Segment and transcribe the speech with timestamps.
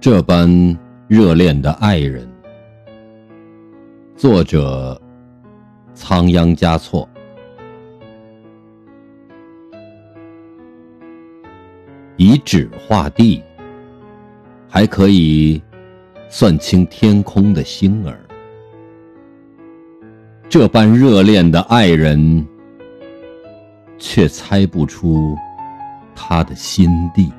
[0.00, 0.48] 这般
[1.08, 2.26] 热恋的爱人，
[4.16, 4.98] 作者
[5.92, 7.06] 仓央嘉措。
[12.16, 13.42] 以指画地，
[14.70, 15.60] 还可以
[16.30, 18.18] 算清天空的星儿。
[20.48, 22.48] 这般热恋的爱人，
[23.98, 25.36] 却猜不出
[26.14, 27.30] 他的心地。